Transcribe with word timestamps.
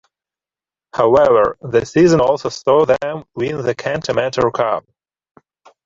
However, 0.93 1.59
the 1.61 1.85
season 1.85 2.21
also 2.21 2.49
saw 2.49 2.85
them 2.85 3.23
win 3.35 3.61
the 3.61 3.75
Kent 3.75 4.09
Amateur 4.09 4.49
Cup. 4.49 4.83